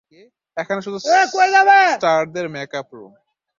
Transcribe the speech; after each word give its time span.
এখানে 0.57 0.79
শুধু 0.85 0.97
স্টারদের 1.93 2.45
মেক 2.55 2.71
আপ 2.75 2.87
রুম। 2.93 3.13